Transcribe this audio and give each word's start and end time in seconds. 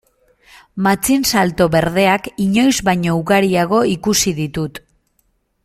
Matxinsalto 0.85 1.67
berdeak 1.75 2.29
inoiz 2.45 2.73
baino 2.89 3.19
ugariago 3.21 3.83
ikusi 3.93 4.35
ditut. 4.43 4.83